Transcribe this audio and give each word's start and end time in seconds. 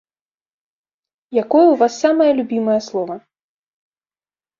Якое 1.41 1.65
ў 1.71 1.75
вас 1.81 1.93
самае 2.05 2.29
любімае 2.39 2.79
слова? 2.87 3.15